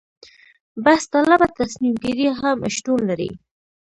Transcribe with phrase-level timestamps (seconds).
[0.83, 3.29] بحث طلبه تصمیم ګیري هم شتون لري.